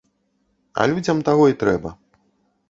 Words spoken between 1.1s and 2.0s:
таго і трэба.